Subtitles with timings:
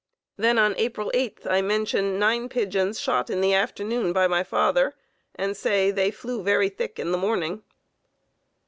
[0.35, 4.95] Then on April 8th I mention 9 pigeons shot in the afternoon by my father,
[5.35, 7.61] and say "they flew very thick in the morning."